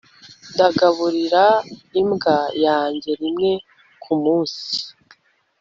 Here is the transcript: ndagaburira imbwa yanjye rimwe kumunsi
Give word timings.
ndagaburira 0.53 1.45
imbwa 2.01 2.37
yanjye 2.65 3.11
rimwe 3.21 3.51
kumunsi 4.03 4.67